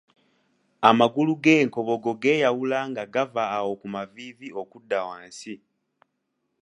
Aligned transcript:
Amagulu 0.89 1.33
ag’enkobogo 1.37 2.11
geeyawula 2.21 2.79
nga 2.89 3.03
gava 3.13 3.43
awo 3.57 3.71
ku 3.79 3.87
maviivi 3.95 4.47
okudda 4.61 4.99
wansi. 5.07 5.55